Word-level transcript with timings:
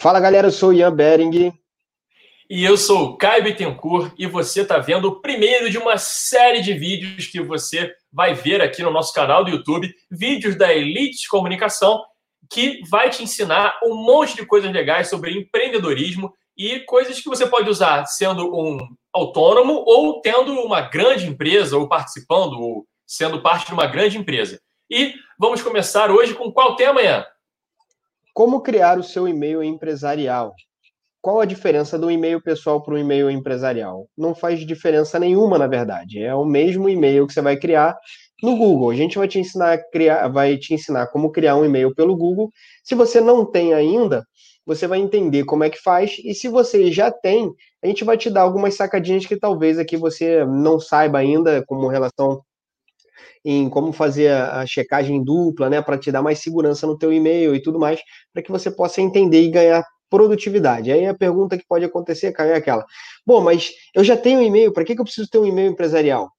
Fala 0.00 0.18
galera, 0.18 0.46
eu 0.46 0.50
sou 0.50 0.70
o 0.70 0.72
Ian 0.72 0.96
Bering. 0.96 1.52
E 2.48 2.64
eu 2.64 2.78
sou 2.78 3.02
o 3.02 3.16
Caio 3.18 3.44
Bittencourt 3.44 4.14
e 4.18 4.26
você 4.26 4.62
está 4.62 4.78
vendo 4.78 5.08
o 5.08 5.20
primeiro 5.20 5.68
de 5.68 5.76
uma 5.76 5.98
série 5.98 6.62
de 6.62 6.72
vídeos 6.72 7.26
que 7.26 7.38
você 7.38 7.94
vai 8.10 8.32
ver 8.32 8.62
aqui 8.62 8.82
no 8.82 8.90
nosso 8.90 9.12
canal 9.12 9.44
do 9.44 9.50
YouTube, 9.50 9.94
vídeos 10.10 10.56
da 10.56 10.72
Elite 10.72 11.28
Comunicação, 11.28 12.02
que 12.50 12.80
vai 12.88 13.10
te 13.10 13.22
ensinar 13.22 13.78
um 13.84 13.94
monte 13.94 14.36
de 14.36 14.46
coisas 14.46 14.72
legais 14.72 15.10
sobre 15.10 15.38
empreendedorismo 15.38 16.32
e 16.56 16.80
coisas 16.80 17.20
que 17.20 17.28
você 17.28 17.46
pode 17.46 17.68
usar 17.68 18.06
sendo 18.06 18.50
um 18.58 18.78
autônomo 19.12 19.84
ou 19.86 20.22
tendo 20.22 20.54
uma 20.62 20.80
grande 20.80 21.26
empresa 21.26 21.76
ou 21.76 21.86
participando 21.86 22.54
ou 22.54 22.86
sendo 23.06 23.42
parte 23.42 23.66
de 23.66 23.74
uma 23.74 23.86
grande 23.86 24.16
empresa. 24.16 24.58
E 24.90 25.12
vamos 25.38 25.60
começar 25.60 26.10
hoje 26.10 26.32
com 26.32 26.50
qual 26.50 26.74
tema, 26.74 27.02
Ian? 27.02 27.26
Como 28.40 28.62
criar 28.62 28.98
o 28.98 29.02
seu 29.02 29.28
e-mail 29.28 29.62
empresarial? 29.62 30.54
Qual 31.20 31.40
a 31.40 31.44
diferença 31.44 31.98
do 31.98 32.10
e-mail 32.10 32.42
pessoal 32.42 32.82
para 32.82 32.94
o 32.94 32.98
e-mail 32.98 33.30
empresarial? 33.30 34.08
Não 34.16 34.34
faz 34.34 34.60
diferença 34.60 35.18
nenhuma, 35.18 35.58
na 35.58 35.66
verdade. 35.66 36.22
É 36.22 36.34
o 36.34 36.42
mesmo 36.42 36.88
e-mail 36.88 37.26
que 37.26 37.34
você 37.34 37.42
vai 37.42 37.58
criar 37.58 37.94
no 38.42 38.56
Google. 38.56 38.88
A 38.88 38.94
gente 38.94 39.18
vai 39.18 39.28
te 39.28 39.38
ensinar 39.38 39.76
criar, 39.92 40.26
vai 40.28 40.56
te 40.56 40.72
ensinar 40.72 41.08
como 41.08 41.30
criar 41.30 41.54
um 41.54 41.66
e-mail 41.66 41.94
pelo 41.94 42.16
Google. 42.16 42.48
Se 42.82 42.94
você 42.94 43.20
não 43.20 43.44
tem 43.44 43.74
ainda, 43.74 44.24
você 44.64 44.86
vai 44.86 45.00
entender 45.00 45.44
como 45.44 45.64
é 45.64 45.68
que 45.68 45.78
faz. 45.78 46.16
E 46.24 46.32
se 46.32 46.48
você 46.48 46.90
já 46.90 47.10
tem, 47.10 47.52
a 47.84 47.88
gente 47.88 48.04
vai 48.04 48.16
te 48.16 48.30
dar 48.30 48.40
algumas 48.40 48.74
sacadinhas 48.74 49.26
que 49.26 49.38
talvez 49.38 49.78
aqui 49.78 49.98
você 49.98 50.46
não 50.46 50.80
saiba 50.80 51.18
ainda, 51.18 51.62
como 51.66 51.88
relação 51.88 52.40
em 53.44 53.68
como 53.68 53.92
fazer 53.92 54.30
a 54.32 54.66
checagem 54.66 55.22
dupla, 55.22 55.70
né, 55.70 55.80
para 55.80 55.98
te 55.98 56.12
dar 56.12 56.22
mais 56.22 56.40
segurança 56.40 56.86
no 56.86 56.98
teu 56.98 57.12
e-mail 57.12 57.54
e 57.54 57.62
tudo 57.62 57.78
mais, 57.78 58.00
para 58.32 58.42
que 58.42 58.50
você 58.50 58.70
possa 58.70 59.00
entender 59.00 59.42
e 59.42 59.50
ganhar 59.50 59.84
produtividade. 60.10 60.90
Aí 60.90 61.06
a 61.06 61.14
pergunta 61.14 61.56
que 61.56 61.66
pode 61.66 61.84
acontecer, 61.84 62.32
Caio, 62.32 62.52
é 62.52 62.56
aquela: 62.56 62.84
bom, 63.26 63.40
mas 63.40 63.72
eu 63.94 64.04
já 64.04 64.16
tenho 64.16 64.40
um 64.40 64.42
e-mail, 64.42 64.72
para 64.72 64.84
que, 64.84 64.94
que 64.94 65.00
eu 65.00 65.04
preciso 65.04 65.30
ter 65.30 65.38
um 65.38 65.46
e-mail 65.46 65.70
empresarial? 65.70 66.30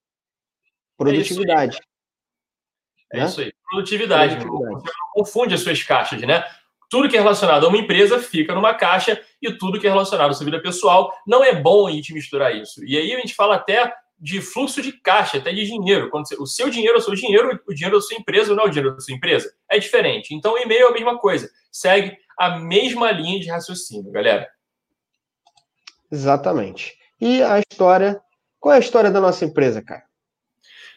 Produtividade. 0.98 1.80
É 3.12 3.25
isso 3.25 3.40
aí. 3.42 3.47
É 3.47 3.50
né? 3.50 3.53
Produtividade. 3.70 4.36
Produtividade. 4.36 4.84
Você 4.84 4.92
não 4.92 5.14
confunde 5.14 5.56
as 5.56 5.62
suas 5.62 5.81
caixas, 5.84 6.22
né? 6.22 6.44
Tudo 6.90 7.08
que 7.08 7.16
é 7.16 7.22
relacionado 7.22 7.66
a 7.66 7.70
uma 7.70 7.78
empresa 7.78 8.20
fica 8.20 8.53
numa 8.53 8.73
caixa 8.73 9.20
e 9.42 9.52
tudo 9.53 9.80
que 9.80 9.88
é 9.88 9.90
relacionado 9.90 10.30
à 10.30 10.34
sua 10.34 10.45
vida 10.45 10.62
pessoal 10.62 11.12
não 11.25 11.42
é 11.42 11.56
bom 11.56 11.88
a 11.88 11.92
gente 11.92 12.14
misturar 12.14 12.53
isso. 12.53 12.84
E 12.86 12.97
aí 12.97 13.14
a 13.14 13.20
gente 13.20 13.34
fala 13.34 13.56
até 13.56 13.94
de 14.22 14.39
fluxo 14.39 14.81
de 14.81 14.91
caixa, 14.91 15.39
até 15.39 15.52
de 15.52 15.66
dinheiro. 15.66 16.09
Quando 16.11 16.27
você, 16.27 16.36
o 16.36 16.45
seu 16.45 16.69
dinheiro 16.69 16.97
é 16.97 17.00
o 17.00 17.02
seu 17.02 17.16
dinheiro, 17.16 17.59
o 17.67 17.73
dinheiro 17.73 17.97
da 17.97 18.02
sua 18.02 18.16
empresa 18.16 18.53
não 18.53 18.63
é 18.63 18.67
o 18.67 18.69
dinheiro 18.69 18.94
da 18.94 19.02
sua 19.02 19.16
empresa. 19.16 19.52
É 19.67 19.80
diferente. 19.80 20.36
Então, 20.36 20.53
o 20.53 20.58
e-mail 20.59 20.86
é 20.86 20.89
a 20.89 20.94
mesma 20.94 21.17
coisa. 21.17 21.50
Segue 21.72 22.16
a 22.38 22.59
mesma 22.59 23.11
linha 23.11 23.39
de 23.39 23.50
raciocínio, 23.50 24.11
galera. 24.11 24.47
Exatamente. 26.11 26.95
E 27.19 27.41
a 27.41 27.59
história. 27.59 28.22
Qual 28.59 28.73
é 28.73 28.78
a 28.78 28.81
história 28.81 29.09
da 29.09 29.19
nossa 29.19 29.44
empresa, 29.44 29.81
cara? 29.81 30.03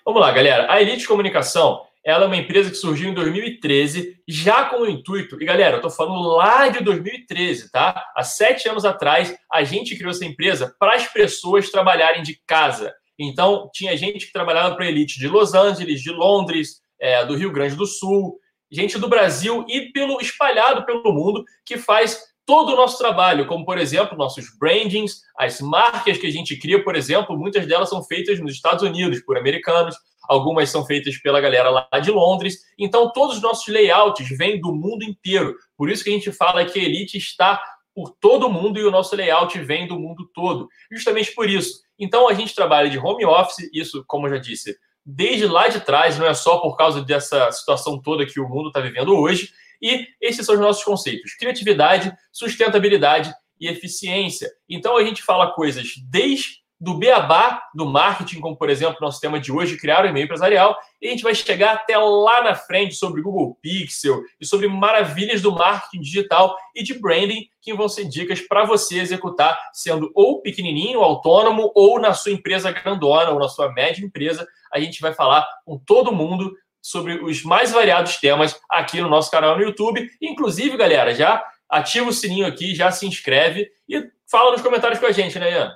Vamos 0.04 0.20
lá, 0.20 0.30
galera. 0.30 0.70
A 0.70 0.82
Elite 0.82 1.08
Comunicação 1.08 1.80
ela 2.04 2.24
é 2.24 2.26
uma 2.26 2.36
empresa 2.36 2.68
que 2.68 2.76
surgiu 2.76 3.08
em 3.08 3.14
2013, 3.14 4.22
já 4.28 4.66
com 4.66 4.82
o 4.82 4.86
intuito. 4.86 5.42
E 5.42 5.46
galera, 5.46 5.76
eu 5.76 5.76
estou 5.76 5.90
falando 5.90 6.20
lá 6.36 6.68
de 6.68 6.84
2013, 6.84 7.70
tá? 7.72 8.04
Há 8.14 8.22
sete 8.22 8.68
anos 8.68 8.84
atrás, 8.84 9.34
a 9.50 9.64
gente 9.64 9.96
criou 9.96 10.10
essa 10.10 10.26
empresa 10.26 10.76
para 10.78 10.94
as 10.94 11.06
pessoas 11.06 11.70
trabalharem 11.70 12.22
de 12.22 12.38
casa. 12.46 12.92
Então, 13.18 13.70
tinha 13.72 13.96
gente 13.96 14.26
que 14.26 14.32
trabalhava 14.32 14.74
para 14.74 14.84
a 14.84 14.88
elite 14.88 15.18
de 15.18 15.28
Los 15.28 15.54
Angeles, 15.54 16.00
de 16.02 16.10
Londres, 16.10 16.80
é, 17.00 17.24
do 17.24 17.36
Rio 17.36 17.52
Grande 17.52 17.76
do 17.76 17.86
Sul, 17.86 18.38
gente 18.70 18.98
do 18.98 19.08
Brasil 19.08 19.64
e 19.68 19.92
pelo 19.92 20.20
espalhado 20.20 20.84
pelo 20.84 21.12
mundo 21.12 21.44
que 21.64 21.78
faz 21.78 22.18
todo 22.46 22.72
o 22.72 22.76
nosso 22.76 22.98
trabalho, 22.98 23.46
como 23.46 23.64
por 23.64 23.78
exemplo 23.78 24.18
nossos 24.18 24.46
brandings, 24.58 25.22
as 25.38 25.60
marcas 25.60 26.18
que 26.18 26.26
a 26.26 26.30
gente 26.30 26.56
cria, 26.58 26.82
por 26.82 26.94
exemplo, 26.94 27.38
muitas 27.38 27.66
delas 27.66 27.88
são 27.88 28.02
feitas 28.02 28.38
nos 28.38 28.52
Estados 28.52 28.82
Unidos 28.82 29.20
por 29.20 29.38
americanos, 29.38 29.96
algumas 30.28 30.68
são 30.68 30.84
feitas 30.84 31.16
pela 31.18 31.40
galera 31.40 31.70
lá 31.70 31.88
de 32.00 32.10
Londres. 32.10 32.58
Então 32.78 33.10
todos 33.12 33.36
os 33.36 33.42
nossos 33.42 33.66
layouts 33.68 34.28
vêm 34.36 34.60
do 34.60 34.74
mundo 34.74 35.04
inteiro. 35.04 35.54
Por 35.76 35.90
isso 35.90 36.04
que 36.04 36.10
a 36.10 36.12
gente 36.12 36.32
fala 36.32 36.64
que 36.64 36.78
a 36.78 36.82
Elite 36.82 37.16
está 37.16 37.62
por 37.94 38.10
todo 38.20 38.50
mundo 38.50 38.78
e 38.78 38.84
o 38.84 38.90
nosso 38.90 39.14
layout 39.14 39.58
vem 39.60 39.86
do 39.86 39.98
mundo 39.98 40.28
todo. 40.34 40.68
Justamente 40.90 41.32
por 41.32 41.48
isso. 41.48 41.83
Então 41.98 42.28
a 42.28 42.34
gente 42.34 42.54
trabalha 42.54 42.90
de 42.90 42.98
home 42.98 43.24
office, 43.24 43.68
isso, 43.72 44.04
como 44.06 44.26
eu 44.26 44.34
já 44.34 44.38
disse, 44.38 44.76
desde 45.04 45.46
lá 45.46 45.68
de 45.68 45.80
trás, 45.80 46.18
não 46.18 46.26
é 46.26 46.34
só 46.34 46.58
por 46.58 46.76
causa 46.76 47.02
dessa 47.02 47.50
situação 47.52 48.00
toda 48.00 48.26
que 48.26 48.40
o 48.40 48.48
mundo 48.48 48.68
está 48.68 48.80
vivendo 48.80 49.16
hoje. 49.16 49.50
E 49.80 50.06
esses 50.20 50.44
são 50.46 50.54
os 50.54 50.60
nossos 50.60 50.82
conceitos: 50.82 51.34
criatividade, 51.34 52.12
sustentabilidade 52.32 53.32
e 53.60 53.68
eficiência. 53.68 54.50
Então 54.68 54.96
a 54.96 55.04
gente 55.04 55.22
fala 55.22 55.52
coisas 55.52 55.94
desde 56.08 56.63
do 56.80 56.94
beabá 56.94 57.62
do 57.74 57.86
marketing, 57.86 58.40
como 58.40 58.56
por 58.56 58.68
exemplo 58.68 58.98
nosso 59.00 59.20
tema 59.20 59.40
de 59.40 59.50
hoje, 59.50 59.76
criar 59.76 60.04
um 60.04 60.08
e-mail 60.08 60.24
empresarial, 60.24 60.76
e 61.00 61.08
a 61.08 61.10
gente 61.10 61.22
vai 61.22 61.34
chegar 61.34 61.74
até 61.74 61.96
lá 61.96 62.42
na 62.42 62.54
frente 62.54 62.94
sobre 62.94 63.22
Google 63.22 63.56
Pixel 63.62 64.22
e 64.40 64.44
sobre 64.44 64.68
maravilhas 64.68 65.40
do 65.40 65.52
marketing 65.52 66.02
digital 66.02 66.56
e 66.74 66.82
de 66.82 66.94
branding, 66.94 67.48
que 67.62 67.72
vão 67.72 67.88
ser 67.88 68.06
dicas 68.06 68.40
para 68.40 68.64
você 68.64 68.98
executar, 68.98 69.58
sendo 69.72 70.10
ou 70.14 70.42
pequenininho, 70.42 71.00
autônomo, 71.00 71.72
ou 71.74 71.98
na 71.98 72.12
sua 72.12 72.32
empresa 72.32 72.70
grandona, 72.70 73.30
ou 73.30 73.38
na 73.38 73.48
sua 73.48 73.72
média 73.72 74.04
empresa. 74.04 74.46
A 74.72 74.78
gente 74.78 75.00
vai 75.00 75.14
falar 75.14 75.46
com 75.64 75.78
todo 75.78 76.12
mundo 76.12 76.54
sobre 76.82 77.14
os 77.24 77.42
mais 77.42 77.72
variados 77.72 78.16
temas 78.18 78.60
aqui 78.70 79.00
no 79.00 79.08
nosso 79.08 79.30
canal 79.30 79.56
no 79.56 79.62
YouTube. 79.62 80.06
Inclusive, 80.20 80.76
galera, 80.76 81.14
já 81.14 81.42
ativa 81.66 82.10
o 82.10 82.12
sininho 82.12 82.46
aqui, 82.46 82.74
já 82.74 82.90
se 82.90 83.06
inscreve 83.06 83.70
e 83.88 84.06
fala 84.30 84.52
nos 84.52 84.60
comentários 84.60 85.00
com 85.00 85.06
a 85.06 85.12
gente, 85.12 85.38
né, 85.38 85.50
Ian? 85.50 85.72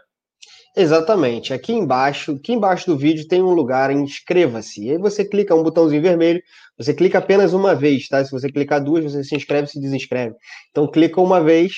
Exatamente. 0.76 1.52
Aqui 1.52 1.72
embaixo, 1.72 2.32
aqui 2.32 2.52
embaixo 2.52 2.86
do 2.86 2.96
vídeo 2.96 3.26
tem 3.26 3.42
um 3.42 3.52
lugar 3.52 3.90
em 3.90 4.02
inscreva-se. 4.02 4.84
E 4.84 4.90
aí 4.92 4.98
você 4.98 5.24
clica 5.24 5.54
um 5.54 5.62
botãozinho 5.62 6.02
vermelho, 6.02 6.42
você 6.76 6.94
clica 6.94 7.18
apenas 7.18 7.52
uma 7.52 7.74
vez, 7.74 8.08
tá? 8.08 8.24
Se 8.24 8.30
você 8.30 8.50
clicar 8.50 8.82
duas, 8.82 9.04
você 9.04 9.24
se 9.24 9.34
inscreve 9.34 9.66
e 9.68 9.70
se 9.70 9.80
desinscreve. 9.80 10.34
Então 10.70 10.86
clica 10.86 11.20
uma 11.20 11.42
vez, 11.42 11.72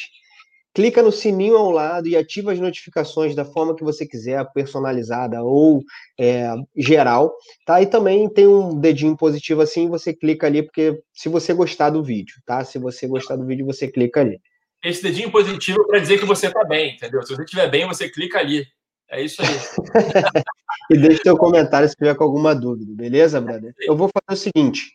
clica 0.75 1.03
no 1.03 1.11
sininho 1.11 1.57
ao 1.57 1.71
lado 1.71 2.09
e 2.09 2.17
ativa 2.17 2.53
as 2.53 2.59
notificações 2.59 3.35
da 3.35 3.45
forma 3.45 3.75
que 3.75 3.83
você 3.83 4.07
quiser, 4.07 4.45
personalizada 4.53 5.43
ou 5.43 5.83
é, 6.19 6.53
geral, 6.77 7.33
tá? 7.65 7.81
E 7.81 7.87
também 7.87 8.29
tem 8.29 8.47
um 8.47 8.79
dedinho 8.79 9.17
positivo 9.17 9.63
assim, 9.63 9.89
você 9.89 10.13
clica 10.13 10.47
ali, 10.47 10.63
porque 10.63 11.01
se 11.13 11.29
você 11.29 11.55
gostar 11.55 11.91
do 11.91 12.03
vídeo, 12.03 12.37
tá? 12.45 12.65
Se 12.65 12.79
você 12.79 13.07
gostar 13.07 13.37
do 13.37 13.47
vídeo, 13.47 13.67
você 13.67 13.89
clica 13.89 14.21
ali. 14.21 14.39
Esse 14.83 15.03
dedinho 15.03 15.31
positivo 15.31 15.87
para 15.87 15.99
dizer 15.99 16.19
que 16.19 16.25
você 16.25 16.47
está 16.47 16.65
bem, 16.65 16.95
entendeu? 16.95 17.23
Se 17.23 17.35
você 17.35 17.43
estiver 17.43 17.69
bem, 17.71 17.87
você 17.87 18.09
clica 18.09 18.39
ali. 18.39 18.67
É 19.11 19.23
isso 19.23 19.43
aí. 19.43 19.49
e 20.91 20.97
deixe 20.97 21.23
seu 21.23 21.37
comentário 21.37 21.89
se 21.89 21.97
tiver 21.97 22.15
com 22.15 22.25
alguma 22.25 22.55
dúvida, 22.55 22.93
beleza, 22.95 23.41
brother? 23.41 23.75
Eu 23.81 23.97
vou 23.97 24.09
fazer 24.09 24.41
o 24.41 24.43
seguinte: 24.43 24.93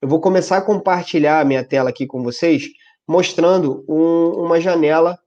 eu 0.00 0.08
vou 0.08 0.20
começar 0.20 0.56
a 0.56 0.62
compartilhar 0.62 1.40
a 1.40 1.44
minha 1.44 1.62
tela 1.62 1.90
aqui 1.90 2.06
com 2.06 2.22
vocês, 2.22 2.64
mostrando 3.06 3.84
um, 3.86 4.44
uma 4.44 4.60
janela 4.60 5.18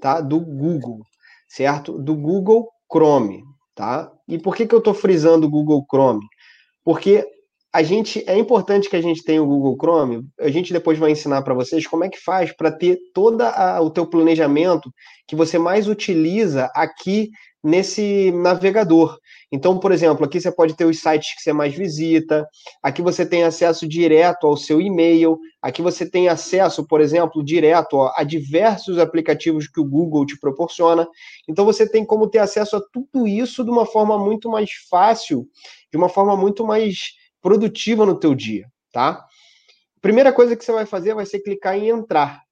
tá, 0.00 0.20
do 0.20 0.40
Google, 0.40 1.02
certo? 1.46 1.98
Do 1.98 2.14
Google 2.14 2.68
Chrome, 2.90 3.44
tá? 3.74 4.10
E 4.26 4.38
por 4.38 4.56
que, 4.56 4.66
que 4.66 4.74
eu 4.74 4.78
estou 4.78 4.94
frisando 4.94 5.46
o 5.46 5.50
Google 5.50 5.84
Chrome? 5.88 6.26
Porque 6.82 7.26
a 7.76 7.82
gente 7.82 8.24
é 8.26 8.38
importante 8.38 8.88
que 8.88 8.96
a 8.96 9.02
gente 9.02 9.22
tenha 9.22 9.42
o 9.42 9.46
Google 9.46 9.76
Chrome. 9.78 10.26
A 10.40 10.48
gente 10.48 10.72
depois 10.72 10.98
vai 10.98 11.10
ensinar 11.10 11.42
para 11.42 11.52
vocês 11.52 11.86
como 11.86 12.04
é 12.04 12.08
que 12.08 12.18
faz 12.18 12.50
para 12.50 12.72
ter 12.72 12.98
todo 13.12 13.44
o 13.82 13.90
teu 13.90 14.06
planejamento 14.06 14.90
que 15.28 15.36
você 15.36 15.58
mais 15.58 15.86
utiliza 15.86 16.70
aqui 16.74 17.28
nesse 17.62 18.32
navegador. 18.32 19.18
Então, 19.52 19.78
por 19.78 19.92
exemplo, 19.92 20.24
aqui 20.24 20.40
você 20.40 20.50
pode 20.50 20.74
ter 20.74 20.86
os 20.86 21.00
sites 21.00 21.34
que 21.34 21.42
você 21.42 21.52
mais 21.52 21.74
visita, 21.74 22.48
aqui 22.82 23.02
você 23.02 23.26
tem 23.26 23.42
acesso 23.42 23.86
direto 23.86 24.46
ao 24.46 24.56
seu 24.56 24.80
e-mail, 24.80 25.38
aqui 25.60 25.82
você 25.82 26.08
tem 26.08 26.30
acesso, 26.30 26.86
por 26.86 27.02
exemplo, 27.02 27.44
direto 27.44 28.00
a 28.16 28.24
diversos 28.24 28.98
aplicativos 28.98 29.68
que 29.68 29.80
o 29.80 29.84
Google 29.84 30.24
te 30.24 30.38
proporciona. 30.40 31.06
Então, 31.46 31.66
você 31.66 31.86
tem 31.86 32.06
como 32.06 32.26
ter 32.26 32.38
acesso 32.38 32.76
a 32.76 32.82
tudo 32.90 33.28
isso 33.28 33.62
de 33.62 33.70
uma 33.70 33.84
forma 33.84 34.18
muito 34.18 34.48
mais 34.48 34.70
fácil, 34.88 35.46
de 35.92 35.98
uma 35.98 36.08
forma 36.08 36.34
muito 36.34 36.64
mais 36.64 36.96
produtiva 37.46 38.04
no 38.04 38.18
teu 38.18 38.34
dia, 38.34 38.66
tá? 38.92 39.24
Primeira 40.02 40.32
coisa 40.32 40.56
que 40.56 40.64
você 40.64 40.72
vai 40.72 40.84
fazer 40.84 41.14
vai 41.14 41.24
ser 41.24 41.38
clicar 41.38 41.76
em 41.76 41.90
entrar. 41.90 42.42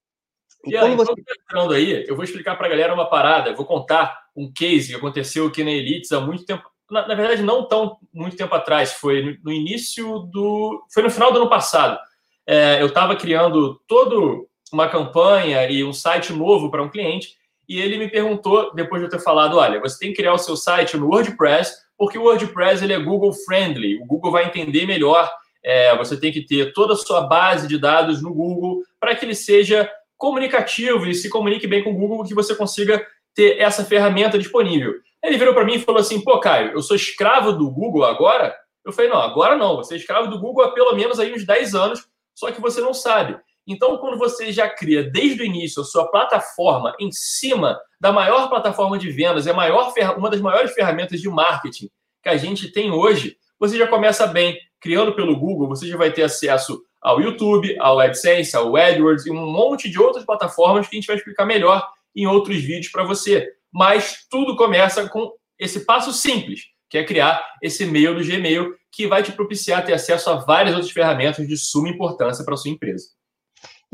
E 0.64 0.76
aí, 0.76 0.94
você... 0.94 1.10
entrando 1.10 1.74
aí, 1.74 2.06
eu 2.06 2.14
vou 2.14 2.24
explicar 2.24 2.54
para 2.54 2.68
a 2.68 2.70
galera 2.70 2.94
uma 2.94 3.10
parada, 3.10 3.50
eu 3.50 3.56
vou 3.56 3.66
contar 3.66 4.16
um 4.36 4.52
case 4.52 4.90
que 4.90 4.94
aconteceu 4.94 5.48
aqui 5.48 5.64
na 5.64 5.72
Elites 5.72 6.12
há 6.12 6.20
muito 6.20 6.46
tempo. 6.46 6.62
Na, 6.88 7.08
na 7.08 7.14
verdade, 7.16 7.42
não 7.42 7.66
tão 7.66 7.96
muito 8.12 8.36
tempo 8.36 8.54
atrás, 8.54 8.92
foi 8.92 9.20
no, 9.20 9.36
no, 9.42 9.52
início 9.52 10.20
do. 10.32 10.86
Foi 10.94 11.02
no 11.02 11.10
final 11.10 11.32
do 11.32 11.40
ano 11.40 11.50
passado. 11.50 11.98
É, 12.46 12.80
eu 12.80 12.86
estava 12.86 13.16
criando 13.16 13.80
toda 13.88 14.44
uma 14.72 14.88
campanha 14.88 15.68
e 15.68 15.82
um 15.82 15.92
site 15.92 16.32
novo 16.32 16.70
para 16.70 16.84
um 16.84 16.88
cliente, 16.88 17.34
e 17.68 17.80
ele 17.80 17.98
me 17.98 18.08
perguntou, 18.08 18.72
depois 18.76 19.00
de 19.00 19.06
eu 19.06 19.10
ter 19.10 19.24
falado: 19.24 19.56
olha, 19.56 19.80
você 19.80 19.98
tem 19.98 20.10
que 20.10 20.18
criar 20.18 20.34
o 20.34 20.38
seu 20.38 20.56
site 20.56 20.96
no 20.96 21.08
WordPress, 21.08 21.83
porque 21.96 22.18
o 22.18 22.22
WordPress 22.22 22.82
ele 22.82 22.92
é 22.92 22.98
Google 22.98 23.32
friendly, 23.32 24.00
o 24.00 24.06
Google 24.06 24.30
vai 24.30 24.46
entender 24.46 24.86
melhor. 24.86 25.30
É, 25.62 25.96
você 25.96 26.18
tem 26.18 26.30
que 26.30 26.44
ter 26.44 26.72
toda 26.72 26.92
a 26.92 26.96
sua 26.96 27.22
base 27.22 27.66
de 27.66 27.78
dados 27.78 28.22
no 28.22 28.34
Google 28.34 28.82
para 29.00 29.14
que 29.14 29.24
ele 29.24 29.34
seja 29.34 29.90
comunicativo 30.16 31.06
e 31.06 31.14
se 31.14 31.28
comunique 31.28 31.66
bem 31.66 31.82
com 31.82 31.90
o 31.90 31.96
Google 31.96 32.24
que 32.24 32.34
você 32.34 32.54
consiga 32.54 33.04
ter 33.34 33.58
essa 33.60 33.84
ferramenta 33.84 34.38
disponível. 34.38 34.94
Ele 35.22 35.38
virou 35.38 35.54
para 35.54 35.64
mim 35.64 35.74
e 35.74 35.80
falou 35.80 36.00
assim: 36.00 36.20
pô, 36.20 36.38
Caio, 36.38 36.72
eu 36.72 36.82
sou 36.82 36.94
escravo 36.94 37.52
do 37.52 37.70
Google 37.70 38.04
agora? 38.04 38.54
Eu 38.84 38.92
falei: 38.92 39.10
não, 39.10 39.18
agora 39.18 39.56
não. 39.56 39.76
Você 39.76 39.94
é 39.94 39.96
escravo 39.96 40.28
do 40.28 40.38
Google 40.38 40.64
há 40.64 40.72
pelo 40.72 40.94
menos 40.94 41.18
aí 41.18 41.32
uns 41.32 41.46
10 41.46 41.74
anos, 41.74 42.06
só 42.34 42.50
que 42.50 42.60
você 42.60 42.80
não 42.80 42.92
sabe. 42.92 43.38
Então, 43.66 43.96
quando 43.98 44.18
você 44.18 44.52
já 44.52 44.68
cria 44.68 45.02
desde 45.02 45.42
o 45.42 45.44
início 45.44 45.82
a 45.82 45.84
sua 45.84 46.10
plataforma 46.10 46.94
em 47.00 47.10
cima 47.10 47.80
da 47.98 48.12
maior 48.12 48.48
plataforma 48.48 48.98
de 48.98 49.10
vendas, 49.10 49.46
é 49.46 49.52
maior, 49.52 49.92
uma 50.16 50.28
das 50.30 50.40
maiores 50.40 50.72
ferramentas 50.72 51.20
de 51.20 51.28
marketing 51.28 51.88
que 52.22 52.28
a 52.28 52.36
gente 52.36 52.70
tem 52.70 52.90
hoje, 52.90 53.36
você 53.58 53.78
já 53.78 53.86
começa 53.86 54.26
bem. 54.26 54.58
Criando 54.80 55.14
pelo 55.14 55.38
Google, 55.38 55.68
você 55.68 55.86
já 55.86 55.96
vai 55.96 56.12
ter 56.12 56.24
acesso 56.24 56.82
ao 57.00 57.18
YouTube, 57.20 57.74
ao 57.80 57.98
AdSense, 58.00 58.54
ao 58.54 58.76
AdWords 58.76 59.24
e 59.24 59.30
um 59.30 59.46
monte 59.50 59.88
de 59.88 59.98
outras 59.98 60.26
plataformas 60.26 60.86
que 60.86 60.96
a 60.96 60.98
gente 60.98 61.06
vai 61.06 61.16
explicar 61.16 61.46
melhor 61.46 61.86
em 62.14 62.26
outros 62.26 62.56
vídeos 62.56 62.92
para 62.92 63.02
você. 63.02 63.50
Mas 63.72 64.26
tudo 64.30 64.56
começa 64.56 65.08
com 65.08 65.32
esse 65.58 65.86
passo 65.86 66.12
simples, 66.12 66.62
que 66.90 66.98
é 66.98 67.04
criar 67.04 67.42
esse 67.62 67.84
e-mail 67.84 68.14
do 68.14 68.24
Gmail, 68.24 68.74
que 68.92 69.06
vai 69.06 69.22
te 69.22 69.32
propiciar 69.32 69.84
ter 69.84 69.94
acesso 69.94 70.30
a 70.30 70.36
várias 70.36 70.74
outras 70.74 70.92
ferramentas 70.92 71.48
de 71.48 71.56
suma 71.56 71.88
importância 71.88 72.44
para 72.44 72.56
sua 72.56 72.70
empresa. 72.70 73.06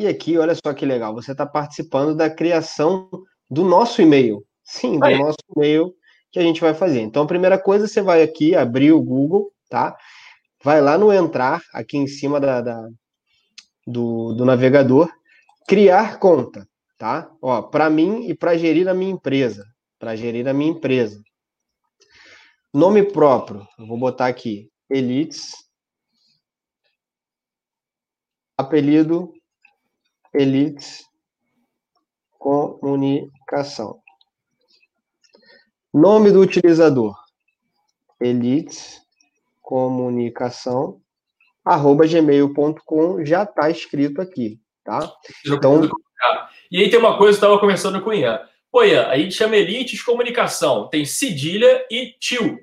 E 0.01 0.07
aqui, 0.07 0.39
olha 0.39 0.55
só 0.55 0.73
que 0.73 0.87
legal, 0.87 1.13
você 1.13 1.33
está 1.33 1.45
participando 1.45 2.15
da 2.15 2.31
criação 2.31 3.11
do 3.51 3.63
nosso 3.63 4.01
e-mail. 4.01 4.43
Sim, 4.65 4.99
do 4.99 5.05
Aí. 5.05 5.19
nosso 5.19 5.37
e-mail 5.55 5.95
que 6.33 6.39
a 6.39 6.43
gente 6.43 6.59
vai 6.59 6.73
fazer. 6.73 7.03
Então, 7.03 7.25
a 7.25 7.27
primeira 7.27 7.59
coisa, 7.59 7.87
você 7.87 8.01
vai 8.01 8.23
aqui 8.23 8.55
abrir 8.55 8.93
o 8.93 9.03
Google, 9.03 9.53
tá? 9.69 9.95
Vai 10.65 10.81
lá 10.81 10.97
no 10.97 11.13
entrar, 11.13 11.61
aqui 11.75 11.99
em 11.99 12.07
cima 12.07 12.41
da, 12.41 12.63
da 12.63 12.89
do, 13.87 14.33
do 14.33 14.43
navegador, 14.47 15.13
criar 15.69 16.19
conta, 16.19 16.67
tá? 16.97 17.31
Ó, 17.43 17.61
para 17.61 17.91
mim 17.91 18.27
e 18.27 18.35
para 18.35 18.57
gerir 18.57 18.89
a 18.89 18.95
minha 18.95 19.13
empresa, 19.13 19.67
para 19.99 20.17
gerir 20.17 20.49
a 20.49 20.55
minha 20.55 20.71
empresa. 20.71 21.23
Nome 22.73 23.03
próprio, 23.03 23.69
eu 23.79 23.87
vou 23.87 23.99
botar 23.99 24.29
aqui, 24.29 24.71
Elites. 24.89 25.53
Apelido, 28.57 29.35
Elites 30.33 31.05
Comunicação. 32.39 34.01
Nome 35.93 36.31
do 36.31 36.41
utilizador: 36.41 37.17
Elites 38.21 39.01
Comunicação 39.61 41.01
arroba 41.65 42.07
gmail.com 42.07 43.25
já 43.25 43.43
está 43.43 43.71
escrito 43.71 44.21
aqui, 44.21 44.59
tá? 44.85 45.13
Então, 45.47 45.89
e 46.71 46.79
aí 46.79 46.91
tem 46.91 46.99
uma 46.99 47.19
coisa 47.19 47.39
que 47.39 47.45
eu 47.45 47.49
estava 47.49 47.61
conversando 47.61 48.01
com 48.01 48.11
o 48.11 48.15
Ian. 48.15 48.41
Pô, 48.71 48.85
Ian, 48.85 49.07
a 49.09 49.19
gente 49.19 49.35
chama 49.35 49.57
Elites 49.57 50.03
Comunicação, 50.03 50.89
tem 50.89 51.05
cedilha 51.05 51.87
e 51.91 52.15
tio. 52.19 52.59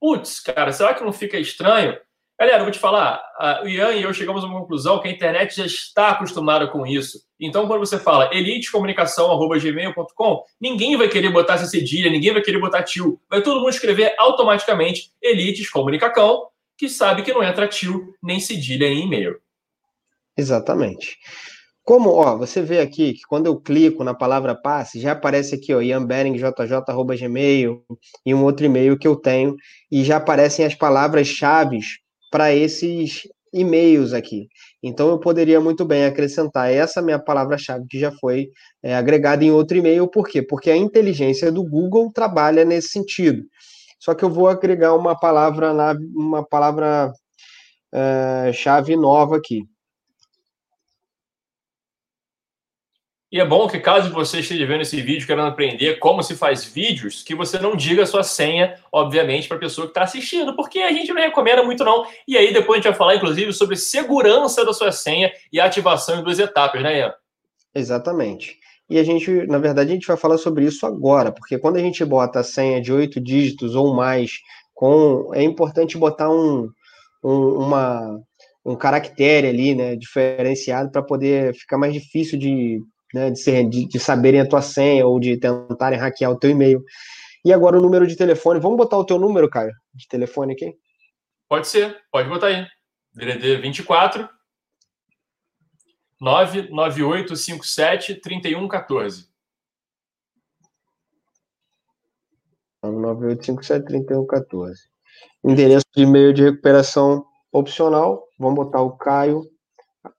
Putz, 0.00 0.40
cara, 0.40 0.72
será 0.72 0.94
que 0.94 1.04
não 1.04 1.12
fica 1.12 1.38
estranho? 1.38 1.98
Galera, 2.40 2.58
eu 2.58 2.64
vou 2.64 2.70
te 2.70 2.78
falar, 2.78 3.20
o 3.64 3.68
Ian 3.68 3.94
e 3.94 4.02
eu 4.02 4.14
chegamos 4.14 4.44
a 4.44 4.46
uma 4.46 4.60
conclusão 4.60 5.00
que 5.00 5.08
a 5.08 5.10
internet 5.10 5.56
já 5.56 5.66
está 5.66 6.10
acostumada 6.10 6.68
com 6.68 6.86
isso. 6.86 7.26
Então, 7.40 7.66
quando 7.66 7.80
você 7.80 7.98
fala 7.98 8.32
elitecomunicação.gmail.com, 8.32 10.44
ninguém 10.60 10.96
vai 10.96 11.08
querer 11.08 11.30
botar 11.30 11.54
essa 11.54 11.66
cedilha, 11.66 12.08
ninguém 12.08 12.32
vai 12.32 12.40
querer 12.40 12.60
botar 12.60 12.84
tio. 12.84 13.20
Vai 13.28 13.42
todo 13.42 13.58
mundo 13.58 13.70
escrever 13.70 14.14
automaticamente 14.16 15.10
Elites 15.20 15.68
Comunicacão, 15.68 16.46
que 16.76 16.88
sabe 16.88 17.22
que 17.22 17.32
não 17.32 17.42
entra 17.42 17.66
tio 17.66 18.14
nem 18.22 18.38
cedilha 18.38 18.86
em 18.86 19.06
e-mail. 19.06 19.34
Exatamente. 20.36 21.18
Como, 21.82 22.10
ó, 22.10 22.38
você 22.38 22.62
vê 22.62 22.78
aqui 22.78 23.14
que 23.14 23.22
quando 23.28 23.46
eu 23.46 23.58
clico 23.58 24.04
na 24.04 24.14
palavra 24.14 24.54
passe, 24.54 25.00
já 25.00 25.10
aparece 25.10 25.56
aqui, 25.56 25.74
ó, 25.74 25.80
iamberingjj.gmail 25.80 27.84
e 28.24 28.32
um 28.32 28.44
outro 28.44 28.64
e-mail 28.64 28.96
que 28.96 29.08
eu 29.08 29.16
tenho, 29.16 29.56
e 29.90 30.04
já 30.04 30.18
aparecem 30.18 30.64
as 30.64 30.76
palavras-chave 30.76 31.80
para 32.30 32.54
esses 32.54 33.22
e-mails 33.52 34.12
aqui. 34.12 34.48
Então 34.82 35.08
eu 35.08 35.18
poderia 35.18 35.60
muito 35.60 35.84
bem 35.84 36.04
acrescentar 36.04 36.70
essa 36.72 37.00
minha 37.02 37.18
palavra-chave 37.18 37.86
que 37.88 37.98
já 37.98 38.12
foi 38.12 38.48
é, 38.82 38.94
agregada 38.94 39.44
em 39.44 39.50
outro 39.50 39.76
e-mail, 39.76 40.08
por 40.08 40.28
quê? 40.28 40.42
Porque 40.42 40.70
a 40.70 40.76
inteligência 40.76 41.50
do 41.50 41.64
Google 41.64 42.12
trabalha 42.12 42.64
nesse 42.64 42.88
sentido. 42.88 43.42
Só 43.98 44.14
que 44.14 44.24
eu 44.24 44.30
vou 44.30 44.48
agregar 44.48 44.94
uma 44.94 45.18
palavra 45.18 45.72
uma 46.14 46.46
palavra 46.46 47.12
é, 47.92 48.52
chave 48.52 48.96
nova 48.96 49.36
aqui. 49.36 49.62
E 53.30 53.38
é 53.38 53.44
bom 53.44 53.68
que, 53.68 53.78
caso 53.78 54.10
você 54.10 54.40
esteja 54.40 54.66
vendo 54.66 54.80
esse 54.80 55.02
vídeo 55.02 55.26
querendo 55.26 55.48
aprender 55.48 55.98
como 55.98 56.22
se 56.22 56.34
faz 56.34 56.64
vídeos, 56.64 57.22
que 57.22 57.34
você 57.34 57.58
não 57.58 57.76
diga 57.76 58.02
a 58.02 58.06
sua 58.06 58.22
senha, 58.22 58.74
obviamente, 58.90 59.46
para 59.46 59.58
a 59.58 59.60
pessoa 59.60 59.86
que 59.86 59.90
está 59.90 60.02
assistindo, 60.02 60.56
porque 60.56 60.78
a 60.78 60.90
gente 60.92 61.12
não 61.12 61.20
recomenda 61.20 61.62
muito, 61.62 61.84
não. 61.84 62.06
E 62.26 62.38
aí 62.38 62.54
depois 62.54 62.78
a 62.78 62.82
gente 62.82 62.90
vai 62.90 62.98
falar, 62.98 63.16
inclusive, 63.16 63.52
sobre 63.52 63.76
segurança 63.76 64.64
da 64.64 64.72
sua 64.72 64.90
senha 64.92 65.30
e 65.52 65.60
ativação 65.60 66.18
em 66.18 66.24
duas 66.24 66.38
etapas, 66.38 66.82
né, 66.82 67.00
Ian? 67.00 67.14
Exatamente. 67.74 68.56
E 68.88 68.98
a 68.98 69.04
gente, 69.04 69.30
na 69.46 69.58
verdade, 69.58 69.90
a 69.90 69.94
gente 69.94 70.06
vai 70.06 70.16
falar 70.16 70.38
sobre 70.38 70.64
isso 70.64 70.86
agora, 70.86 71.30
porque 71.30 71.58
quando 71.58 71.76
a 71.76 71.80
gente 71.80 72.02
bota 72.06 72.40
a 72.40 72.44
senha 72.44 72.80
de 72.80 72.90
oito 72.90 73.20
dígitos 73.20 73.74
ou 73.74 73.94
mais, 73.94 74.38
com 74.72 75.30
é 75.34 75.42
importante 75.42 75.98
botar 75.98 76.30
um, 76.30 76.70
um, 77.22 77.48
uma, 77.58 78.18
um 78.64 78.74
caractere 78.74 79.48
ali, 79.48 79.74
né, 79.74 79.96
diferenciado, 79.96 80.90
para 80.90 81.02
poder 81.02 81.54
ficar 81.54 81.76
mais 81.76 81.92
difícil 81.92 82.38
de 82.38 82.80
né, 83.14 83.30
de, 83.30 83.38
ser, 83.38 83.68
de, 83.68 83.86
de 83.86 83.98
saberem 83.98 84.40
a 84.40 84.48
tua 84.48 84.62
senha 84.62 85.06
ou 85.06 85.18
de 85.18 85.36
tentarem 85.36 85.98
hackear 85.98 86.30
o 86.30 86.38
teu 86.38 86.50
e-mail. 86.50 86.82
E 87.44 87.52
agora 87.52 87.78
o 87.78 87.82
número 87.82 88.06
de 88.06 88.16
telefone. 88.16 88.60
Vamos 88.60 88.76
botar 88.76 88.98
o 88.98 89.04
teu 89.04 89.18
número, 89.18 89.48
Caio, 89.48 89.72
de 89.94 90.06
telefone 90.08 90.52
aqui? 90.52 90.76
Pode 91.48 91.68
ser, 91.68 91.96
pode 92.10 92.28
botar 92.28 92.48
aí. 92.48 92.66
DDD 93.14 93.56
24 93.56 94.28
99857 96.20 98.16
3114. 98.20 99.28
9857 102.82 103.84
3114. 103.86 104.88
Endereço 105.44 105.86
de 105.94 106.02
e-mail 106.02 106.32
de 106.32 106.44
recuperação 106.44 107.24
opcional. 107.52 108.28
Vamos 108.38 108.56
botar 108.56 108.82
o 108.82 108.96
Caio 108.96 109.48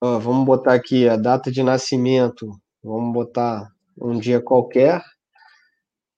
vamos 0.00 0.46
botar 0.46 0.74
aqui 0.74 1.08
a 1.08 1.16
data 1.16 1.50
de 1.50 1.62
nascimento. 1.62 2.50
Vamos 2.82 3.12
botar 3.12 3.70
um 4.00 4.18
dia 4.18 4.40
qualquer, 4.40 5.02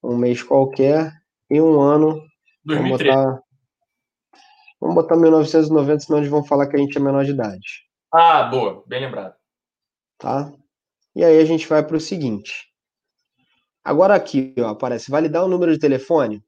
um 0.02 0.16
mês 0.16 0.42
qualquer 0.42 1.12
e 1.50 1.60
um 1.60 1.80
ano. 1.80 2.22
2003. 2.64 3.14
Vamos 3.14 3.34
botar, 3.34 3.42
vamos 4.80 4.94
botar 4.94 5.16
1990, 5.16 6.00
senão 6.00 6.18
eles 6.18 6.30
vão 6.30 6.44
falar 6.44 6.68
que 6.68 6.76
a 6.76 6.78
gente 6.78 6.96
é 6.96 7.00
menor 7.00 7.24
de 7.24 7.32
idade. 7.32 7.84
Ah, 8.12 8.42
boa, 8.44 8.84
bem 8.86 9.00
lembrado. 9.00 9.34
Tá? 10.18 10.52
E 11.16 11.24
aí 11.24 11.38
a 11.40 11.44
gente 11.46 11.66
vai 11.66 11.82
para 11.82 11.96
o 11.96 12.00
seguinte. 12.00 12.66
Agora 13.82 14.14
aqui, 14.14 14.54
ó, 14.58 14.68
aparece 14.68 15.10
validar 15.10 15.44
o 15.44 15.48
número 15.48 15.72
de 15.72 15.78
telefone. 15.78 16.42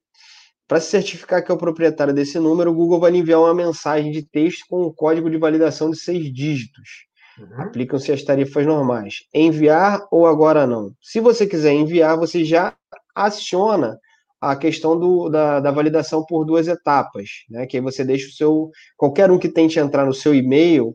Para 0.69 0.81
se 0.81 0.91
certificar 0.91 1.43
que 1.43 1.51
é 1.51 1.55
o 1.55 1.59
proprietário 1.59 2.13
desse 2.13 2.39
número, 2.39 2.71
o 2.71 2.75
Google 2.75 3.01
vai 3.01 3.15
enviar 3.15 3.41
uma 3.41 3.55
mensagem 3.55 4.13
de 4.13 4.23
texto 4.23 4.65
com 4.69 4.83
o 4.83 4.89
um 4.89 4.93
código 4.93 5.31
de 5.31 5.39
validação 5.39 5.91
de 5.91 5.99
seis 5.99 6.33
dígitos. 6.33 7.07
Uhum. 7.39 7.63
Aplicam-se 7.63 8.13
as 8.13 8.23
tarifas 8.23 8.67
normais. 8.67 9.25
Enviar 9.33 10.07
ou 10.11 10.27
agora 10.27 10.67
não? 10.67 10.95
Se 11.01 11.19
você 11.19 11.47
quiser 11.47 11.73
enviar, 11.73 12.17
você 12.17 12.45
já 12.45 12.75
aciona 13.15 13.99
a 14.41 14.55
questão 14.55 14.99
do, 14.99 15.29
da, 15.31 15.61
da, 15.61 15.71
validação 15.71 16.25
por 16.25 16.45
duas 16.45 16.69
etapas, 16.69 17.31
né? 17.49 17.67
Que 17.67 17.79
aí 17.79 17.83
você 17.83 18.05
deixa 18.05 18.29
o 18.29 18.33
seu. 18.33 18.71
Qualquer 18.97 19.31
um 19.31 19.39
que 19.39 19.49
tente 19.49 19.79
entrar 19.79 20.05
no 20.05 20.13
seu 20.13 20.35
e-mail 20.35 20.95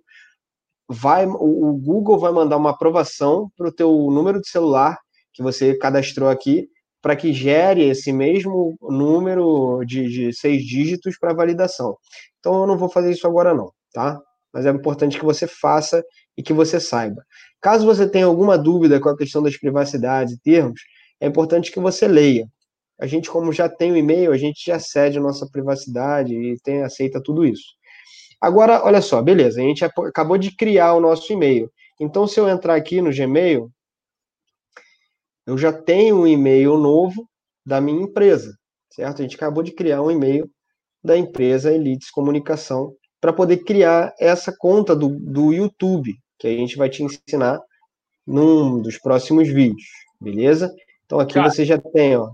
vai, 0.90 1.26
o, 1.28 1.70
o 1.70 1.74
Google 1.74 2.18
vai 2.18 2.32
mandar 2.32 2.58
uma 2.58 2.72
aprovação 2.72 3.50
para 3.56 3.68
o 3.68 3.72
teu 3.72 3.92
número 4.12 4.42
de 4.42 4.50
celular 4.50 4.98
que 5.32 5.44
você 5.44 5.78
cadastrou 5.78 6.28
aqui, 6.28 6.68
para 7.02 7.16
que 7.16 7.32
gere 7.32 7.88
esse 7.88 8.12
mesmo 8.12 8.76
número 8.82 9.82
de, 9.86 10.10
de 10.10 10.34
seis 10.34 10.64
dígitos 10.64 11.18
para 11.18 11.34
validação. 11.34 11.96
Então 12.40 12.60
eu 12.62 12.68
não 12.68 12.78
vou 12.78 12.90
fazer 12.90 13.12
isso 13.12 13.28
agora 13.28 13.54
não, 13.54 13.72
tá? 13.94 14.20
Mas 14.52 14.66
é 14.66 14.70
importante 14.72 15.18
que 15.18 15.24
você 15.24 15.48
faça 15.48 16.04
e 16.36 16.44
que 16.44 16.52
você 16.52 16.80
saiba. 16.80 17.24
Caso 17.62 17.86
você 17.86 18.10
tenha 18.10 18.26
alguma 18.26 18.58
dúvida 18.58 19.00
com 19.00 19.10
a 19.10 19.18
questão 19.18 19.44
das 19.44 19.58
privacidades 19.58 20.34
e 20.34 20.42
termos, 20.42 20.82
é 21.22 21.28
importante 21.28 21.72
que 21.72 21.80
você 21.80 22.08
leia. 22.08 22.48
A 23.00 23.08
gente, 23.08 23.30
como 23.30 23.54
já 23.54 23.70
tem 23.70 23.92
o 23.94 23.98
e-mail, 23.98 24.34
a 24.34 24.38
gente 24.38 24.66
já 24.66 24.78
cede 24.78 25.20
a 25.20 25.22
nossa 25.22 25.48
privacidade 25.50 26.34
e 26.34 26.58
tem, 26.62 26.84
aceita 26.84 27.22
tudo 27.24 27.46
isso. 27.46 27.79
Agora, 28.42 28.84
olha 28.86 29.02
só, 29.02 29.22
beleza, 29.22 29.60
a 29.60 29.64
gente 29.64 29.84
acabou 29.84 30.38
de 30.38 30.56
criar 30.56 30.94
o 30.94 31.02
nosso 31.02 31.32
e-mail. 31.34 31.72
Então, 32.00 32.26
se 32.26 32.40
eu 32.40 32.48
entrar 32.48 32.76
aqui 32.76 33.02
no 33.02 33.12
Gmail 33.12 33.70
eu 35.50 35.58
já 35.58 35.74
tenho 35.74 36.22
um 36.22 36.28
e-mail 36.28 36.78
novo 36.78 37.28
da 37.66 37.82
minha 37.82 38.04
empresa, 38.04 38.56
certo? 38.92 39.20
A 39.20 39.24
gente 39.24 39.36
acabou 39.36 39.64
de 39.64 39.72
criar 39.72 40.00
um 40.00 40.12
e-mail 40.12 40.48
da 41.04 41.18
empresa 41.18 41.74
Elites 41.74 42.12
Comunicação 42.12 42.96
para 43.20 43.34
poder 43.34 43.58
criar 43.64 44.14
essa 44.20 44.56
conta 44.56 44.96
do, 44.96 45.10
do 45.10 45.52
YouTube, 45.52 46.16
que 46.38 46.48
a 46.48 46.52
gente 46.52 46.78
vai 46.78 46.88
te 46.88 47.02
ensinar 47.02 47.60
num 48.28 48.80
dos 48.80 49.00
próximos 49.00 49.48
vídeos, 49.48 49.90
beleza? 50.22 50.72
Então 51.06 51.20
aqui 51.20 51.34
Cara, 51.34 51.50
você 51.50 51.66
já 51.66 51.80
tem, 51.80 52.16
ó. 52.16 52.30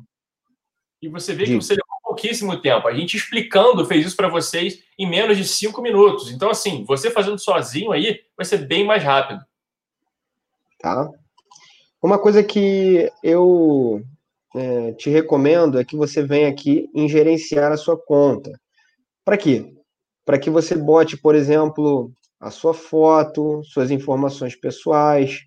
E 1.01 1.07
você 1.07 1.33
vê 1.33 1.45
que 1.45 1.55
você 1.55 1.75
pouquíssimo 2.15 2.59
tempo. 2.61 2.87
A 2.87 2.93
gente 2.93 3.17
explicando 3.17 3.85
fez 3.85 4.07
isso 4.07 4.15
para 4.15 4.29
vocês 4.29 4.81
em 4.97 5.07
menos 5.07 5.37
de 5.37 5.45
cinco 5.45 5.81
minutos. 5.81 6.31
Então, 6.31 6.49
assim, 6.49 6.85
você 6.85 7.11
fazendo 7.11 7.37
sozinho 7.37 7.91
aí 7.91 8.21
vai 8.37 8.45
ser 8.45 8.65
bem 8.65 8.85
mais 8.85 9.03
rápido. 9.03 9.41
Tá. 10.79 11.09
Uma 12.01 12.17
coisa 12.17 12.41
que 12.41 13.11
eu 13.21 14.01
é, 14.55 14.93
te 14.93 15.09
recomendo 15.09 15.77
é 15.77 15.83
que 15.83 15.97
você 15.97 16.23
venha 16.23 16.47
aqui 16.47 16.89
em 16.95 17.09
gerenciar 17.09 17.71
a 17.71 17.77
sua 17.77 17.97
conta. 17.97 18.57
Para 19.25 19.37
quê? 19.37 19.73
Para 20.23 20.39
que 20.39 20.49
você 20.49 20.75
bote, 20.75 21.17
por 21.17 21.35
exemplo, 21.35 22.11
a 22.39 22.49
sua 22.49 22.73
foto, 22.73 23.61
suas 23.65 23.91
informações 23.91 24.55
pessoais. 24.55 25.41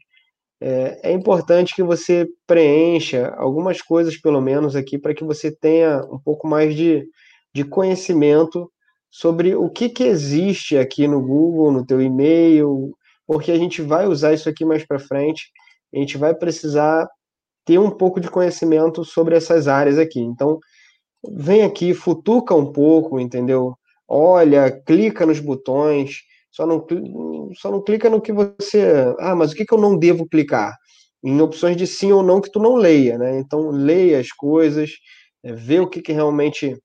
É, 0.61 1.11
é 1.11 1.12
importante 1.12 1.75
que 1.75 1.83
você 1.83 2.27
preencha 2.47 3.33
algumas 3.37 3.81
coisas, 3.81 4.17
pelo 4.17 4.41
menos, 4.41 4.75
aqui, 4.75 4.99
para 4.99 5.15
que 5.15 5.25
você 5.25 5.50
tenha 5.50 6.00
um 6.11 6.19
pouco 6.19 6.49
mais 6.49 6.75
de, 6.75 7.07
de 7.55 7.65
conhecimento 7.65 8.71
sobre 9.11 9.55
o 9.55 9.71
que, 9.71 9.88
que 9.88 10.05
existe 10.05 10.77
aqui 10.77 11.07
no 11.07 11.21
Google, 11.21 11.73
no 11.73 11.87
teu 11.87 12.03
e-mail, 12.03 12.93
porque 13.27 13.53
a 13.53 13.57
gente 13.57 13.81
vai 13.83 14.07
usar 14.07 14.33
isso 14.33 14.49
aqui 14.49 14.65
mais 14.65 14.85
para 14.85 14.99
frente. 14.99 15.50
A 15.95 15.99
gente 15.99 16.19
vai 16.19 16.35
precisar 16.35 17.09
ter 17.65 17.79
um 17.79 17.91
pouco 17.91 18.21
de 18.21 18.31
conhecimento 18.31 19.05
sobre 19.05 19.37
essas 19.37 19.69
áreas 19.69 19.99
aqui. 19.99 20.21
Então, 20.21 20.59
vem 21.37 21.62
aqui, 21.62 21.95
futuca 21.95 22.55
um 22.55 22.73
pouco, 22.73 23.21
entendeu? 23.21 23.75
Olha, 24.07 24.71
clica 24.71 25.27
nos 25.27 25.41
botões, 25.41 26.23
só 26.59 26.67
não, 26.67 26.85
só 27.55 27.71
não 27.71 27.81
clica 27.81 28.11
no 28.11 28.21
que 28.21 28.33
você. 28.33 29.15
Ah, 29.21 29.37
mas 29.37 29.53
o 29.53 29.55
que, 29.55 29.65
que 29.65 29.73
eu 29.73 29.79
não 29.79 29.97
devo 29.97 30.29
clicar? 30.29 30.77
Em 31.23 31.41
opções 31.41 31.77
de 31.77 31.87
sim 31.87 32.11
ou 32.11 32.21
não 32.21 32.41
que 32.41 32.50
tu 32.50 32.59
não 32.59 32.75
leia, 32.75 33.17
né? 33.17 33.38
Então, 33.38 33.71
leia 33.71 34.19
as 34.19 34.33
coisas, 34.33 34.91
é, 35.45 35.53
vê 35.53 35.79
o 35.79 35.87
que, 35.87 36.03
que 36.03 36.12
realmente 36.12 36.77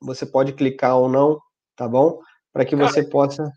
você 0.00 0.26
pode 0.26 0.52
clicar 0.52 0.98
ou 0.98 1.08
não, 1.08 1.40
tá 1.74 1.88
bom? 1.88 2.18
Para 2.52 2.66
que 2.66 2.76
Cara, 2.76 2.86
você 2.86 3.02
possa. 3.02 3.50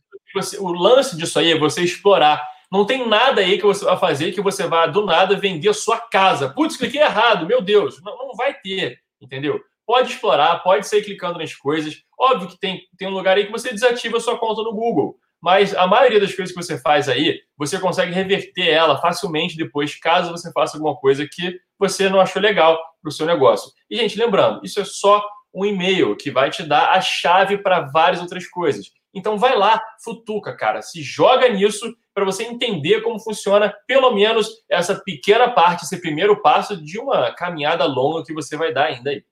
o 0.60 0.72
lance 0.72 1.18
disso 1.18 1.38
aí 1.38 1.52
é 1.52 1.60
você 1.60 1.82
explorar 1.82 2.42
não 2.72 2.86
tem 2.86 3.08
nada 3.08 3.42
aí 3.42 3.58
que 3.58 3.66
você 3.66 3.86
vai 3.86 3.96
fazer 3.96 4.32
que 4.32 4.42
você 4.42 4.68
vá 4.68 4.88
do 4.88 5.06
nada 5.06 5.38
vender 5.38 5.70
a 5.70 5.74
sua 5.74 6.00
casa. 6.00 6.50
Putz, 6.50 6.76
cliquei 6.76 7.00
errado, 7.00 7.46
meu 7.46 7.62
Deus. 7.62 8.02
Não, 8.02 8.18
não 8.18 8.36
vai 8.36 8.54
ter, 8.54 9.00
entendeu? 9.22 9.62
Pode 9.86 10.12
explorar, 10.12 10.64
pode 10.64 10.88
sair 10.88 11.04
clicando 11.04 11.38
nas 11.38 11.54
coisas. 11.54 12.02
Óbvio 12.20 12.50
que 12.50 12.60
tem, 12.60 12.82
tem 12.98 13.08
um 13.08 13.14
lugar 13.14 13.38
aí 13.38 13.46
que 13.46 13.52
você 13.52 13.72
desativa 13.72 14.18
a 14.18 14.20
sua 14.20 14.38
conta 14.38 14.64
no 14.64 14.74
Google. 14.74 15.16
Mas 15.46 15.76
a 15.76 15.86
maioria 15.86 16.20
das 16.20 16.34
coisas 16.34 16.56
que 16.56 16.60
você 16.60 16.76
faz 16.76 17.08
aí, 17.08 17.40
você 17.56 17.78
consegue 17.78 18.12
reverter 18.12 18.68
ela 18.68 19.00
facilmente 19.00 19.56
depois, 19.56 19.94
caso 19.94 20.32
você 20.32 20.52
faça 20.52 20.76
alguma 20.76 20.96
coisa 20.96 21.24
que 21.32 21.60
você 21.78 22.10
não 22.10 22.20
achou 22.20 22.42
legal 22.42 22.76
para 23.00 23.10
o 23.10 23.12
seu 23.12 23.28
negócio. 23.28 23.72
E, 23.88 23.96
gente, 23.96 24.18
lembrando, 24.18 24.62
isso 24.66 24.80
é 24.80 24.84
só 24.84 25.24
um 25.54 25.64
e-mail 25.64 26.16
que 26.16 26.32
vai 26.32 26.50
te 26.50 26.64
dar 26.64 26.90
a 26.94 27.00
chave 27.00 27.60
para 27.60 27.82
várias 27.82 28.24
outras 28.24 28.48
coisas. 28.48 28.88
Então 29.14 29.38
vai 29.38 29.56
lá, 29.56 29.80
futuca, 30.04 30.58
cara, 30.58 30.82
se 30.82 31.04
joga 31.04 31.48
nisso 31.48 31.96
para 32.12 32.26
você 32.26 32.42
entender 32.42 33.02
como 33.02 33.20
funciona 33.20 33.72
pelo 33.86 34.16
menos 34.16 34.50
essa 34.68 34.96
pequena 34.96 35.52
parte, 35.52 35.86
esse 35.86 36.02
primeiro 36.02 36.42
passo 36.42 36.76
de 36.76 36.98
uma 36.98 37.32
caminhada 37.36 37.86
longa 37.86 38.24
que 38.24 38.34
você 38.34 38.58
vai 38.58 38.74
dar 38.74 38.86
ainda 38.86 39.12
aí. 39.12 39.24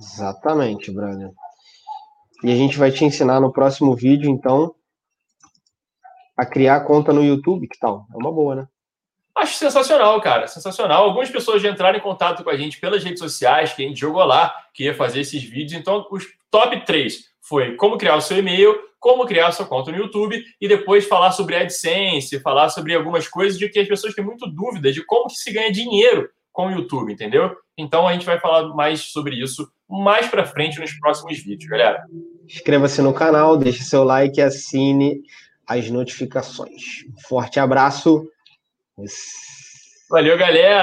Exatamente, 0.00 0.90
Brandon. 0.90 1.32
E 2.42 2.50
a 2.50 2.56
gente 2.56 2.76
vai 2.76 2.90
te 2.90 3.04
ensinar 3.04 3.40
no 3.40 3.52
próximo 3.52 3.94
vídeo, 3.94 4.28
então, 4.28 4.74
a 6.36 6.44
criar 6.44 6.80
conta 6.80 7.12
no 7.12 7.24
YouTube, 7.24 7.68
que 7.68 7.78
tal? 7.78 8.06
É 8.12 8.16
uma 8.16 8.30
boa, 8.30 8.54
né? 8.54 8.68
Acho 9.34 9.54
sensacional, 9.54 10.20
cara, 10.20 10.46
sensacional. 10.46 11.04
Algumas 11.04 11.30
pessoas 11.30 11.60
já 11.60 11.70
entraram 11.70 11.98
em 11.98 12.02
contato 12.02 12.42
com 12.42 12.50
a 12.50 12.56
gente 12.56 12.80
pelas 12.80 13.04
redes 13.04 13.18
sociais, 13.18 13.72
que 13.72 13.84
a 13.84 13.88
gente 13.88 14.00
jogou 14.00 14.24
lá, 14.24 14.54
que 14.72 14.84
ia 14.84 14.94
fazer 14.94 15.20
esses 15.20 15.42
vídeos. 15.42 15.78
Então, 15.78 16.06
os 16.10 16.26
top 16.50 16.84
3 16.84 17.24
foi 17.42 17.76
como 17.76 17.98
criar 17.98 18.16
o 18.16 18.20
seu 18.20 18.38
e-mail, 18.38 18.74
como 18.98 19.26
criar 19.26 19.48
a 19.48 19.52
sua 19.52 19.66
conta 19.66 19.92
no 19.92 19.98
YouTube 19.98 20.42
e 20.60 20.66
depois 20.66 21.06
falar 21.06 21.32
sobre 21.32 21.54
AdSense, 21.54 22.40
falar 22.40 22.70
sobre 22.70 22.94
algumas 22.94 23.28
coisas 23.28 23.58
de 23.58 23.68
que 23.68 23.78
as 23.78 23.86
pessoas 23.86 24.14
têm 24.14 24.24
muito 24.24 24.46
dúvida 24.46 24.90
de 24.90 25.04
como 25.04 25.28
que 25.28 25.36
se 25.36 25.52
ganha 25.52 25.70
dinheiro 25.70 26.28
com 26.50 26.68
o 26.68 26.70
YouTube, 26.70 27.12
entendeu? 27.12 27.54
Então 27.76 28.08
a 28.08 28.14
gente 28.14 28.24
vai 28.24 28.40
falar 28.40 28.68
mais 28.74 29.00
sobre 29.12 29.36
isso 29.36 29.70
mais 29.88 30.26
para 30.26 30.46
frente 30.46 30.80
nos 30.80 30.92
próximos 30.94 31.38
vídeos, 31.38 31.70
galera. 31.70 32.02
Inscreva-se 32.46 33.02
no 33.02 33.12
canal, 33.12 33.56
deixe 33.56 33.84
seu 33.84 34.02
like 34.02 34.40
assine 34.40 35.20
as 35.66 35.90
notificações. 35.90 37.04
Um 37.08 37.20
forte 37.28 37.58
abraço. 37.58 38.28
Valeu, 40.08 40.38
galera! 40.38 40.74